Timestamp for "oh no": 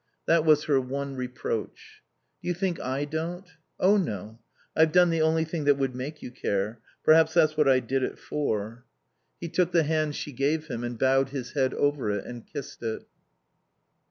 3.79-4.39